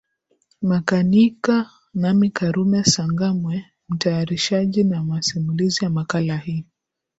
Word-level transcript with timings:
makinika 0.69 1.55
nami 2.01 2.29
karume 2.37 2.79
sangamwe 2.83 3.65
mtayarishaji 3.89 4.83
na 4.83 5.03
masimulizi 5.03 5.85
ya 5.85 5.89
makala 5.89 6.37
hii 6.37 6.65